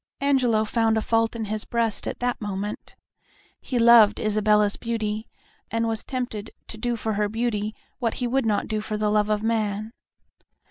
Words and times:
Angelo 0.19 0.65
found 0.65 0.97
a 0.97 1.01
fault 1.03 1.35
in 1.35 1.45
his 1.45 1.63
breast 1.63 2.07
at 2.07 2.17
that 2.21 2.41
moment. 2.41 2.95
He 3.61 3.77
loved 3.77 4.19
Isabella's 4.19 4.75
beauty, 4.75 5.27
and 5.69 5.87
was 5.87 6.03
tempted 6.03 6.49
to 6.69 6.77
do 6.79 6.95
for 6.95 7.13
her 7.13 7.29
beauty 7.29 7.75
what 7.99 8.15
he 8.15 8.25
would 8.25 8.47
not 8.47 8.67
do 8.67 8.81
for 8.81 8.97
the 8.97 9.11
love 9.11 9.29
of 9.29 9.43
man. 9.43 9.93